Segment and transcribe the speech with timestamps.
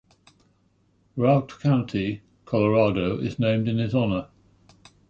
[1.15, 4.29] Routt County, Colorado is named in his honor.